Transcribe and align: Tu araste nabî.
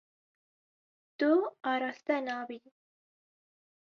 Tu 1.19 1.29
araste 1.71 2.15
nabî. 2.27 2.59